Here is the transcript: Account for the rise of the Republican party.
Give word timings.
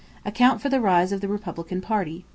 Account 0.25 0.61
for 0.61 0.69
the 0.69 0.81
rise 0.81 1.11
of 1.11 1.21
the 1.21 1.27
Republican 1.27 1.79
party. 1.79 2.25